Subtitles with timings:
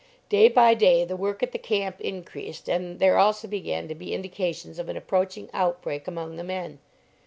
[0.29, 4.15] Day by day the work at the camp increased, and there also began to be
[4.15, 6.79] indications of an approaching outbreak among the men.